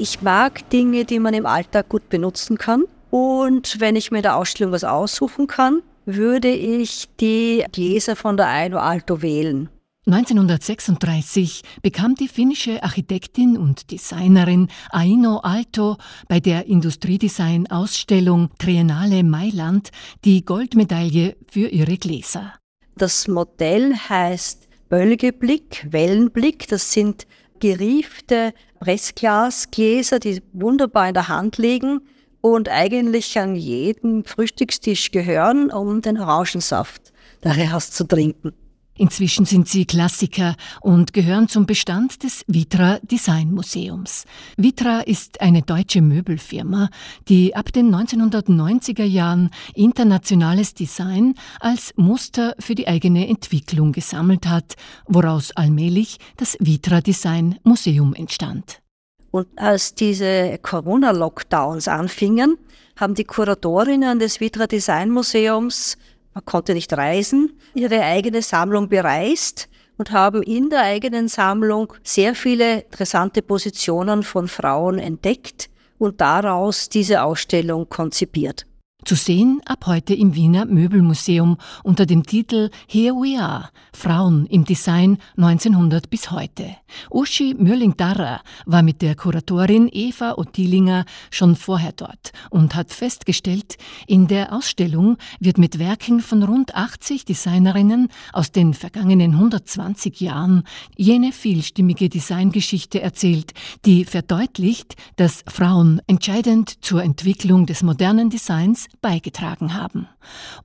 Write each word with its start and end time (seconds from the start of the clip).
Ich 0.00 0.22
mag 0.22 0.68
Dinge, 0.70 1.04
die 1.04 1.18
man 1.18 1.34
im 1.34 1.44
Alltag 1.44 1.88
gut 1.88 2.08
benutzen 2.08 2.56
kann. 2.56 2.84
Und 3.10 3.80
wenn 3.80 3.94
ich 3.96 4.10
mir 4.10 4.22
der 4.22 4.36
Ausstellung 4.36 4.72
was 4.72 4.84
aussuchen 4.84 5.46
kann, 5.46 5.82
würde 6.06 6.48
ich 6.48 7.08
die 7.20 7.64
Gläser 7.72 8.16
von 8.16 8.36
der 8.36 8.46
Aino 8.48 8.78
Alto 8.78 9.22
wählen. 9.22 9.68
1936 10.08 11.62
bekam 11.82 12.14
die 12.14 12.28
finnische 12.28 12.82
Architektin 12.82 13.58
und 13.58 13.90
Designerin 13.90 14.68
Aino 14.90 15.40
Alto 15.40 15.98
bei 16.28 16.40
der 16.40 16.66
Industriedesign-Ausstellung 16.66 18.48
Triennale 18.58 19.22
Mailand 19.22 19.90
die 20.24 20.46
Goldmedaille 20.46 21.36
für 21.50 21.68
ihre 21.68 21.98
Gläser. 21.98 22.54
Das 22.96 23.28
Modell 23.28 23.94
heißt 23.94 24.66
Bölgeblick, 24.88 25.86
Wellenblick. 25.90 26.66
Das 26.68 26.90
sind 26.90 27.26
geriefte 27.60 28.54
Pressglasgläser, 28.80 30.20
die 30.20 30.42
wunderbar 30.54 31.08
in 31.08 31.14
der 31.14 31.28
Hand 31.28 31.58
liegen 31.58 32.00
und 32.40 32.70
eigentlich 32.70 33.38
an 33.38 33.56
jeden 33.56 34.24
Frühstückstisch 34.24 35.10
gehören, 35.10 35.70
um 35.70 36.00
den 36.00 36.18
Orangensaft 36.18 37.12
daraus 37.42 37.90
zu 37.90 38.04
trinken. 38.04 38.54
Inzwischen 38.98 39.46
sind 39.46 39.68
sie 39.68 39.86
Klassiker 39.86 40.56
und 40.80 41.12
gehören 41.12 41.48
zum 41.48 41.66
Bestand 41.66 42.24
des 42.24 42.44
Vitra 42.48 42.98
Design 43.02 43.52
Museums. 43.52 44.24
Vitra 44.56 45.00
ist 45.00 45.40
eine 45.40 45.62
deutsche 45.62 46.02
Möbelfirma, 46.02 46.90
die 47.28 47.54
ab 47.54 47.72
den 47.72 47.94
1990er 47.94 49.04
Jahren 49.04 49.50
internationales 49.74 50.74
Design 50.74 51.34
als 51.60 51.92
Muster 51.96 52.56
für 52.58 52.74
die 52.74 52.88
eigene 52.88 53.28
Entwicklung 53.28 53.92
gesammelt 53.92 54.48
hat, 54.48 54.74
woraus 55.06 55.52
allmählich 55.52 56.18
das 56.36 56.56
Vitra 56.58 57.00
Design 57.00 57.56
Museum 57.62 58.14
entstand. 58.14 58.82
Und 59.30 59.46
als 59.56 59.94
diese 59.94 60.58
Corona-Lockdowns 60.60 61.86
anfingen, 61.86 62.58
haben 62.96 63.14
die 63.14 63.24
Kuratorinnen 63.24 64.18
des 64.18 64.40
Vitra 64.40 64.66
Design 64.66 65.10
Museums 65.10 65.96
man 66.38 66.44
konnte 66.44 66.72
nicht 66.72 66.92
reisen, 66.92 67.58
ihre 67.74 68.00
eigene 68.00 68.42
Sammlung 68.42 68.88
bereist 68.88 69.68
und 69.96 70.12
haben 70.12 70.40
in 70.44 70.70
der 70.70 70.82
eigenen 70.82 71.26
Sammlung 71.26 71.92
sehr 72.04 72.36
viele 72.36 72.82
interessante 72.82 73.42
Positionen 73.42 74.22
von 74.22 74.46
Frauen 74.46 75.00
entdeckt 75.00 75.68
und 75.98 76.20
daraus 76.20 76.88
diese 76.88 77.24
Ausstellung 77.24 77.88
konzipiert. 77.88 78.66
Zu 79.04 79.14
sehen 79.14 79.62
ab 79.64 79.86
heute 79.86 80.12
im 80.12 80.34
Wiener 80.34 80.66
Möbelmuseum 80.66 81.56
unter 81.82 82.04
dem 82.04 82.26
Titel 82.26 82.68
Here 82.88 83.14
We 83.14 83.40
Are 83.40 83.70
Frauen 83.94 84.44
im 84.46 84.64
Design 84.64 85.18
1900 85.36 86.10
bis 86.10 86.30
heute. 86.30 86.76
Uschi 87.08 87.54
Mürling-Darrer 87.54 88.42
war 88.66 88.82
mit 88.82 89.00
der 89.00 89.14
Kuratorin 89.14 89.88
Eva 89.90 90.34
Ottilinger 90.36 91.04
schon 91.30 91.56
vorher 91.56 91.92
dort 91.92 92.32
und 92.50 92.74
hat 92.74 92.92
festgestellt, 92.92 93.76
in 94.06 94.26
der 94.26 94.52
Ausstellung 94.52 95.16
wird 95.40 95.58
mit 95.58 95.78
Werken 95.78 96.20
von 96.20 96.42
rund 96.42 96.74
80 96.74 97.24
Designerinnen 97.24 98.08
aus 98.32 98.52
den 98.52 98.74
vergangenen 98.74 99.32
120 99.32 100.20
Jahren 100.20 100.64
jene 100.96 101.32
vielstimmige 101.32 102.08
Designgeschichte 102.08 103.00
erzählt, 103.00 103.54
die 103.86 104.04
verdeutlicht, 104.04 104.96
dass 105.16 105.44
Frauen 105.46 106.02
entscheidend 106.08 106.84
zur 106.84 107.02
Entwicklung 107.02 107.64
des 107.64 107.82
modernen 107.82 108.28
Designs 108.28 108.87
beigetragen 109.00 109.74
haben. 109.74 110.08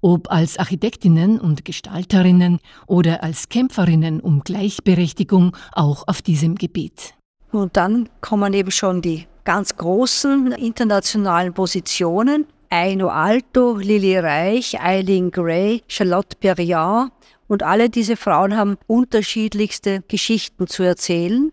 Ob 0.01 0.31
als 0.31 0.57
Architektinnen 0.57 1.39
und 1.39 1.65
Gestalterinnen 1.65 2.59
oder 2.87 3.23
als 3.23 3.49
Kämpferinnen 3.49 4.19
um 4.19 4.41
Gleichberechtigung 4.43 5.55
auch 5.71 6.07
auf 6.07 6.21
diesem 6.21 6.55
Gebiet. 6.55 7.13
Und 7.51 7.77
dann 7.77 8.09
kommen 8.21 8.53
eben 8.53 8.71
schon 8.71 9.01
die 9.01 9.27
ganz 9.43 9.75
großen 9.75 10.53
internationalen 10.53 11.53
Positionen. 11.53 12.47
Aino 12.69 13.09
Alto, 13.09 13.77
Lily 13.77 14.17
Reich, 14.17 14.81
Eileen 14.81 15.29
Gray, 15.29 15.83
Charlotte 15.87 16.35
Perriand. 16.39 17.11
Und 17.47 17.61
alle 17.61 17.89
diese 17.89 18.15
Frauen 18.15 18.57
haben 18.57 18.77
unterschiedlichste 18.87 20.01
Geschichten 20.07 20.65
zu 20.65 20.81
erzählen. 20.81 21.51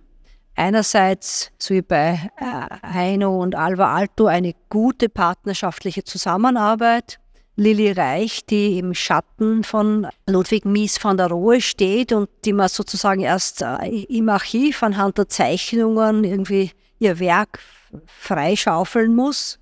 Einerseits, 0.61 1.51
so 1.59 1.73
wie 1.73 1.81
bei 1.81 2.31
äh, 2.37 2.87
Heino 2.87 3.41
und 3.41 3.55
Alva 3.55 3.95
Alto, 3.95 4.27
eine 4.27 4.55
gute 4.69 5.09
partnerschaftliche 5.09 6.05
Zusammenarbeit. 6.05 7.19
Lilly 7.57 7.93
Reich, 7.93 8.45
die 8.45 8.79
im 8.79 8.93
Schatten 8.93 9.65
von 9.65 10.07
Ludwig 10.27 10.67
Mies 10.67 10.99
von 10.99 11.17
der 11.17 11.29
Rohe 11.29 11.63
steht 11.63 12.13
und 12.13 12.29
die 12.45 12.53
man 12.53 12.69
sozusagen 12.69 13.23
erst 13.23 13.63
äh, 13.63 14.03
im 14.03 14.29
Archiv 14.29 14.83
anhand 14.83 15.17
der 15.17 15.31
Zeichnungen 15.31 16.25
irgendwie 16.25 16.73
ihr 16.99 17.19
Werk 17.19 17.61
freischaufeln 18.05 19.15
muss. 19.15 19.59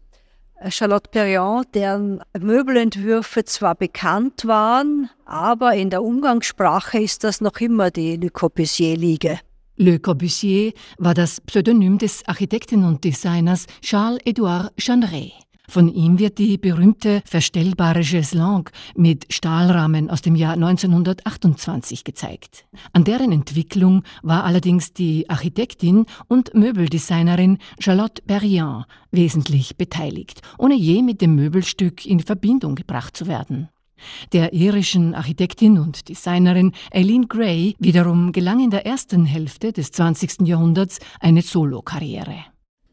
Charlotte 0.68 1.10
Perriand, 1.10 1.76
deren 1.76 2.24
Möbelentwürfe 2.36 3.44
zwar 3.44 3.76
bekannt 3.76 4.48
waren, 4.48 5.10
aber 5.26 5.74
in 5.74 5.90
der 5.90 6.02
Umgangssprache 6.02 6.98
ist 6.98 7.22
das 7.22 7.40
noch 7.40 7.60
immer 7.60 7.92
die 7.92 8.16
Le 8.16 8.30
Corbusier-Liege. 8.30 9.38
Le 9.80 10.00
Corbusier 10.00 10.72
war 10.98 11.14
das 11.14 11.40
Pseudonym 11.40 11.98
des 11.98 12.26
Architekten 12.26 12.82
und 12.82 13.04
Designers 13.04 13.66
Charles-Édouard 13.80 14.72
Chandray. 14.76 15.32
Von 15.68 15.86
ihm 15.86 16.18
wird 16.18 16.38
die 16.38 16.58
berühmte 16.58 17.22
verstellbare 17.24 18.02
Chaiselongue 18.02 18.72
mit 18.96 19.32
Stahlrahmen 19.32 20.10
aus 20.10 20.20
dem 20.20 20.34
Jahr 20.34 20.54
1928 20.54 22.02
gezeigt. 22.02 22.64
An 22.92 23.04
deren 23.04 23.30
Entwicklung 23.30 24.02
war 24.24 24.42
allerdings 24.42 24.94
die 24.94 25.30
Architektin 25.30 26.06
und 26.26 26.54
Möbeldesignerin 26.54 27.58
Charlotte 27.78 28.20
Berrien 28.26 28.84
wesentlich 29.12 29.76
beteiligt, 29.76 30.40
ohne 30.58 30.74
je 30.74 31.02
mit 31.02 31.20
dem 31.20 31.36
Möbelstück 31.36 32.04
in 32.04 32.18
Verbindung 32.18 32.74
gebracht 32.74 33.16
zu 33.16 33.28
werden. 33.28 33.68
Der 34.32 34.52
irischen 34.52 35.14
Architektin 35.14 35.78
und 35.78 36.08
Designerin 36.08 36.72
Eileen 36.92 37.28
Gray 37.28 37.74
wiederum 37.78 38.32
gelang 38.32 38.60
in 38.60 38.70
der 38.70 38.86
ersten 38.86 39.24
Hälfte 39.24 39.72
des 39.72 39.90
20. 39.92 40.46
Jahrhunderts 40.46 40.98
eine 41.20 41.42
Solokarriere. 41.42 42.44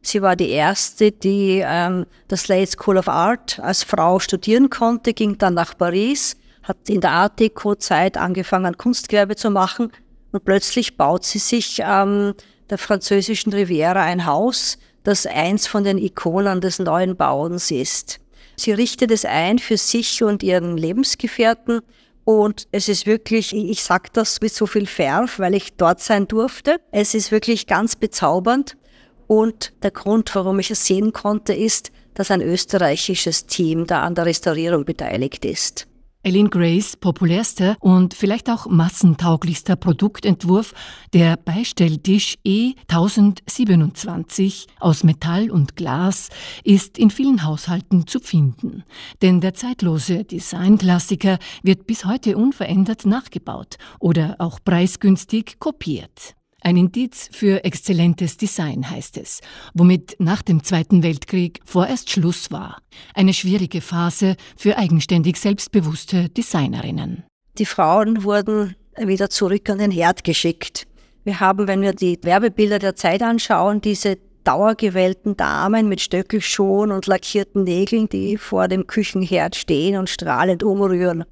Sie 0.02 0.22
war 0.22 0.36
die 0.36 0.50
erste, 0.50 1.12
die 1.12 1.64
ähm, 1.66 2.06
das 2.28 2.42
Slade 2.44 2.68
School 2.68 2.98
of 2.98 3.08
Art 3.08 3.60
als 3.60 3.84
Frau 3.84 4.20
studieren 4.20 4.70
konnte, 4.70 5.14
ging 5.14 5.38
dann 5.40 5.56
nach 5.56 5.76
Paris, 5.76 6.38
hat 6.62 6.90
in 6.90 7.02
der 7.02 7.12
Art 7.12 7.40
Deco-Zeit 7.40 8.16
angefangen, 8.16 8.78
Kunstgewerbe 8.78 9.36
zu 9.36 9.50
machen 9.50 9.92
und 10.32 10.46
plötzlich 10.46 10.98
baut 10.98 11.26
sie 11.26 11.40
sich 11.40 11.82
ähm, 11.84 12.34
der 12.70 12.78
französischen 12.78 13.54
Riviera 13.54 14.04
ein 14.04 14.26
Haus, 14.26 14.78
das 15.04 15.26
eins 15.26 15.66
von 15.66 15.84
den 15.84 15.98
Ikonen 15.98 16.62
des 16.62 16.80
neuen 16.80 17.16
Bauens 17.16 17.72
ist. 17.72 18.20
Sie 18.56 18.72
richtet 18.72 19.12
es 19.12 19.26
ein 19.26 19.60
für 19.60 19.78
sich 19.78 20.24
und 20.24 20.44
ihren 20.44 20.78
Lebensgefährten. 20.78 21.82
Und 22.24 22.68
es 22.72 22.90
ist 22.90 23.06
wirklich, 23.06 23.56
ich 23.56 23.84
sage 23.84 24.10
das 24.14 24.42
mit 24.42 24.54
so 24.54 24.66
viel 24.66 24.88
Verf, 24.88 25.40
weil 25.40 25.54
ich 25.54 25.74
dort 25.76 26.00
sein 26.02 26.28
durfte. 26.28 26.80
Es 26.92 27.14
ist 27.14 27.32
wirklich 27.32 27.68
ganz 27.68 27.96
bezaubernd. 27.96 28.78
Und 29.28 29.74
der 29.84 29.92
Grund, 29.92 30.34
warum 30.36 30.60
ich 30.60 30.72
es 30.72 30.86
sehen 30.86 31.14
konnte, 31.14 31.54
ist, 31.54 31.92
dass 32.14 32.32
ein 32.32 32.42
österreichisches 32.42 33.46
Team 33.46 33.86
da 33.86 34.02
an 34.02 34.16
der 34.16 34.26
Restaurierung 34.26 34.86
beteiligt 34.86 35.46
ist. 35.46 35.88
Eileen 36.26 36.50
Grays 36.50 36.98
populärster 36.98 37.78
und 37.80 38.16
vielleicht 38.16 38.50
auch 38.50 38.66
massentauglichster 38.66 39.76
Produktentwurf, 39.76 40.74
der 41.14 41.38
Beistelltisch 41.38 42.34
E1027 42.44 44.66
aus 44.80 45.04
Metall 45.04 45.52
und 45.52 45.76
Glas, 45.76 46.30
ist 46.64 46.98
in 46.98 47.12
vielen 47.12 47.44
Haushalten 47.44 48.08
zu 48.08 48.20
finden. 48.20 48.84
Denn 49.22 49.40
der 49.40 49.54
zeitlose 49.54 50.24
Designklassiker 50.24 51.38
wird 51.62 51.86
bis 51.86 52.06
heute 52.06 52.38
unverändert 52.38 53.06
nachgebaut 53.06 53.76
oder 54.00 54.38
auch 54.40 54.58
preisgünstig 54.66 55.60
kopiert. 55.60 56.34
Ein 56.66 56.78
Indiz 56.78 57.30
für 57.32 57.64
exzellentes 57.64 58.38
Design 58.38 58.90
heißt 58.90 59.18
es, 59.18 59.42
womit 59.76 60.16
nach 60.18 60.42
dem 60.42 60.64
Zweiten 60.64 61.04
Weltkrieg 61.04 61.60
vorerst 61.64 62.10
Schluss 62.10 62.50
war. 62.50 62.82
Eine 63.14 63.36
schwierige 63.36 63.82
Phase 63.82 64.36
für 64.58 64.76
eigenständig 64.76 65.40
selbstbewusste 65.40 66.28
Designerinnen. 66.30 67.24
Die 67.60 67.68
Frauen 67.68 68.24
wurden 68.24 68.76
wieder 68.98 69.30
zurück 69.30 69.70
an 69.70 69.78
den 69.78 69.92
Herd 69.92 70.24
geschickt. 70.24 70.88
Wir 71.24 71.40
haben, 71.40 71.68
wenn 71.68 71.84
wir 71.84 71.94
die 71.94 72.18
Werbebilder 72.24 72.80
der 72.80 72.96
Zeit 72.96 73.22
anschauen, 73.22 73.80
diese 73.80 74.18
dauergewählten 74.44 75.38
Damen 75.38 75.88
mit 75.88 76.02
Stöckelschuhen 76.02 76.92
und 76.92 77.06
lackierten 77.06 77.64
Nägeln, 77.64 78.10
die 78.10 78.38
vor 78.38 78.68
dem 78.68 78.88
Küchenherd 78.88 79.56
stehen 79.56 80.00
und 80.00 80.10
strahlend 80.10 80.64
umrühren. 80.64 81.26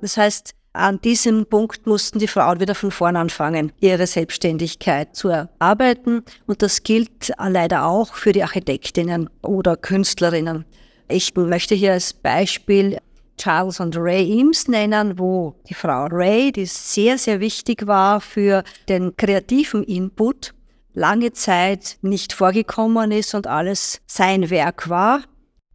Das 0.00 0.16
heißt, 0.16 0.54
an 0.72 1.00
diesem 1.00 1.46
Punkt 1.46 1.86
mussten 1.86 2.18
die 2.18 2.28
Frauen 2.28 2.60
wieder 2.60 2.74
von 2.74 2.90
vorn 2.90 3.16
anfangen, 3.16 3.72
ihre 3.80 4.06
Selbstständigkeit 4.06 5.16
zu 5.16 5.28
erarbeiten. 5.28 6.22
Und 6.46 6.62
das 6.62 6.82
gilt 6.82 7.32
leider 7.38 7.84
auch 7.84 8.14
für 8.14 8.32
die 8.32 8.42
Architektinnen 8.42 9.28
oder 9.42 9.76
Künstlerinnen. 9.76 10.64
Ich 11.08 11.34
möchte 11.34 11.74
hier 11.74 11.92
als 11.92 12.12
Beispiel 12.12 12.98
Charles 13.38 13.80
und 13.80 13.96
Ray 13.96 14.28
Eames 14.30 14.68
nennen, 14.68 15.18
wo 15.18 15.54
die 15.68 15.74
Frau 15.74 16.06
Ray, 16.06 16.52
die 16.52 16.66
sehr, 16.66 17.16
sehr 17.18 17.40
wichtig 17.40 17.86
war 17.86 18.20
für 18.20 18.62
den 18.88 19.16
kreativen 19.16 19.84
Input, 19.84 20.54
lange 20.92 21.32
Zeit 21.32 21.96
nicht 22.02 22.32
vorgekommen 22.32 23.12
ist 23.12 23.34
und 23.34 23.46
alles 23.46 24.00
sein 24.06 24.50
Werk 24.50 24.88
war. 24.88 25.22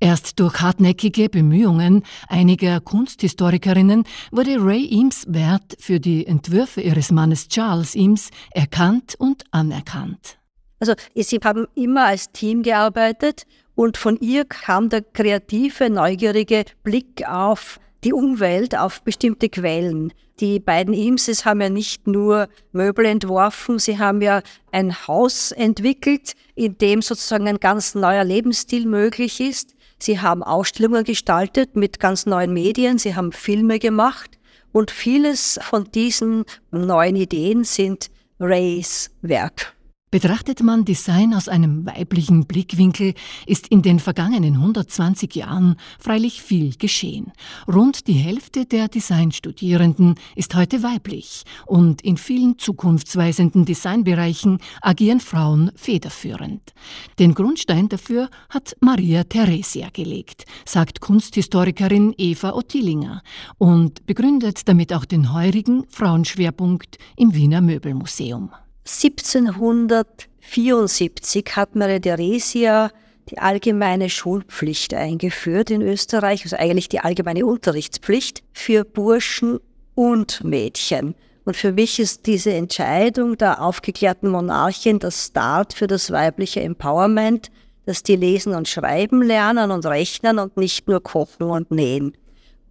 Erst 0.04 0.42
durch 0.42 0.60
hartnäckige 0.60 1.30
Bemühungen 1.30 2.04
einiger 2.28 2.82
Kunsthistorikerinnen 2.82 4.04
wurde 4.32 4.58
Ray 4.60 4.86
Eames 4.92 5.24
Wert 5.30 5.78
für 5.80 6.02
die 6.02 6.28
Entwürfe 6.28 6.82
ihres 6.82 7.10
Mannes 7.10 7.48
Charles 7.48 7.96
Eames 7.96 8.30
erkannt 8.52 9.16
und 9.18 9.46
anerkannt. 9.52 10.40
Also 10.82 10.94
sie 11.16 11.40
haben 11.42 11.68
immer 11.76 12.08
als 12.08 12.30
Team 12.34 12.64
gearbeitet 12.64 13.44
und 13.76 13.96
von 13.96 14.18
ihr 14.18 14.44
kam 14.44 14.90
der 14.90 15.04
kreative, 15.04 15.90
neugierige 15.90 16.66
Blick 16.84 17.26
auf 17.26 17.80
die 18.04 18.12
Umwelt, 18.12 18.78
auf 18.78 19.04
bestimmte 19.04 19.48
Quellen. 19.48 20.12
Die 20.42 20.60
beiden 20.60 20.94
Imses 20.94 21.46
haben 21.46 21.62
ja 21.62 21.70
nicht 21.70 22.08
nur 22.08 22.50
Möbel 22.74 23.06
entworfen, 23.06 23.80
sie 23.80 24.00
haben 24.00 24.22
ja 24.22 24.42
ein 24.74 25.08
Haus 25.08 25.54
entwickelt, 25.54 26.34
in 26.56 26.78
dem 26.78 27.02
sozusagen 27.02 27.48
ein 27.48 27.62
ganz 27.62 27.96
neuer 27.96 28.26
Lebensstil 28.26 28.86
möglich 28.86 29.40
ist. 29.40 29.76
Sie 30.04 30.20
haben 30.20 30.44
Ausstellungen 30.44 31.06
gestaltet 31.06 31.78
mit 31.78 31.98
ganz 31.98 32.26
neuen 32.26 32.52
Medien, 32.52 32.98
sie 32.98 33.16
haben 33.16 33.32
Filme 33.32 33.80
gemacht 33.80 34.38
und 34.74 34.92
vieles 34.92 35.58
von 35.64 35.90
diesen 35.94 36.44
neuen 36.72 37.16
Ideen 37.16 37.64
sind 37.64 38.12
Rays 38.38 39.12
Werk. 39.22 39.74
Betrachtet 40.14 40.62
man 40.62 40.86
Design 40.86 41.34
aus 41.34 41.48
einem 41.48 41.88
weiblichen 41.88 42.46
Blickwinkel, 42.46 43.16
ist 43.48 43.70
in 43.70 43.82
den 43.82 43.98
vergangenen 43.98 44.58
120 44.58 45.34
Jahren 45.34 45.76
freilich 45.98 46.44
viel 46.44 46.76
geschehen. 46.76 47.32
Rund 47.68 48.06
die 48.06 48.14
Hälfte 48.14 48.68
der 48.68 48.90
Designstudierenden 48.90 50.14
ist 50.36 50.54
heute 50.54 50.84
weiblich 50.84 51.46
und 51.66 52.04
in 52.04 52.18
vielen 52.18 52.60
zukunftsweisenden 52.60 53.66
Designbereichen 53.66 54.60
agieren 54.84 55.20
Frauen 55.20 55.72
federführend. 55.76 56.76
Den 57.18 57.34
Grundstein 57.34 57.90
dafür 57.90 58.30
hat 58.50 58.76
Maria 58.82 59.24
Theresia 59.24 59.90
gelegt, 59.92 60.46
sagt 60.64 61.02
Kunsthistorikerin 61.02 62.14
Eva 62.20 62.54
Ottilinger 62.54 63.24
und 63.58 64.06
begründet 64.06 64.68
damit 64.68 64.94
auch 64.94 65.06
den 65.06 65.34
heurigen 65.34 65.86
Frauenschwerpunkt 65.90 67.00
im 67.18 67.34
Wiener 67.34 67.62
Möbelmuseum. 67.62 68.52
1774 68.86 71.46
hat 71.56 71.76
Maria 71.76 72.00
Theresia 72.00 72.92
die 73.30 73.40
allgemeine 73.40 74.10
Schulpflicht 74.10 74.94
eingeführt 74.94 75.72
in 75.72 75.82
Österreich, 75.82 76.44
also 76.44 76.58
eigentlich 76.58 76.90
die 76.90 77.00
allgemeine 77.00 77.46
Unterrichtspflicht 77.46 78.44
für 78.52 78.84
Burschen 78.84 79.60
und 79.96 80.44
Mädchen. 80.44 81.16
Und 81.46 81.58
für 81.58 81.74
mich 81.74 82.00
ist 82.00 82.26
diese 82.26 82.54
Entscheidung 82.54 83.38
der 83.38 83.62
aufgeklärten 83.62 84.30
Monarchin 84.30 85.00
das 85.00 85.28
Start 85.28 85.74
für 85.74 85.88
das 85.88 86.12
weibliche 86.12 86.62
Empowerment, 86.62 87.52
dass 87.86 88.04
die 88.04 88.16
lesen 88.16 88.56
und 88.56 88.68
schreiben 88.68 89.22
lernen 89.22 89.72
und 89.72 89.86
rechnen 89.86 90.40
und 90.40 90.56
nicht 90.56 90.88
nur 90.88 91.04
kochen 91.04 91.44
und 91.44 91.72
nähen. 91.72 92.16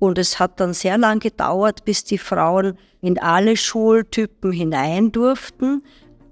Und 0.02 0.18
es 0.18 0.40
hat 0.40 0.58
dann 0.58 0.74
sehr 0.74 0.98
lang 0.98 1.20
gedauert, 1.20 1.84
bis 1.84 2.02
die 2.02 2.18
Frauen 2.18 2.76
in 3.02 3.20
alle 3.20 3.56
Schultypen 3.56 4.50
hinein 4.50 5.12
durften 5.12 5.82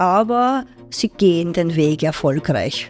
aber 0.01 0.65
sie 0.89 1.11
gehen 1.11 1.53
den 1.53 1.77
Weg 1.77 2.03
erfolgreich. 2.03 2.89